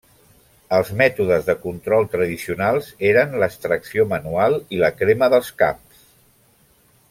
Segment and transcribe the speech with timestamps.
[0.77, 6.05] Els mètodes de control tradicionals eren l'extracció manual i la crema dels camps.